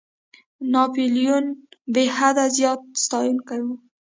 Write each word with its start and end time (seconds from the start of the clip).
ناپولیون 0.73 1.45
بېحده 1.93 2.45
زیات 2.57 2.81
ستایونکی 3.03 3.59
وو. 3.63 3.75